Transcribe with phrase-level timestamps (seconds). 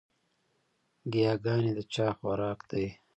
[1.13, 2.85] ګياګانې د چا خوراک دے؟